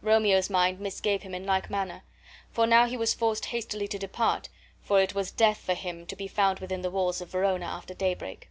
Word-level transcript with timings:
Romeo's 0.00 0.48
mind 0.48 0.78
misgave 0.78 1.22
him 1.22 1.34
in 1.34 1.44
like 1.44 1.68
manner. 1.68 2.04
But 2.54 2.66
now 2.68 2.86
he 2.86 2.96
was 2.96 3.14
forced 3.14 3.46
hastily 3.46 3.88
to 3.88 3.98
depart, 3.98 4.48
for 4.80 5.00
it 5.00 5.16
was 5.16 5.32
death 5.32 5.58
for 5.58 5.74
him 5.74 6.06
to 6.06 6.14
be 6.14 6.28
found 6.28 6.60
within 6.60 6.82
the 6.82 6.90
walls 6.92 7.20
of 7.20 7.30
Verona 7.30 7.66
after 7.66 7.92
daybreak. 7.92 8.48